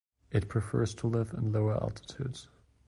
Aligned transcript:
It 0.31 0.49
prefers 0.49 0.95
to 0.95 1.05
live 1.07 1.31
in 1.37 1.51
lower 1.51 1.75
altitudes. 1.75 2.49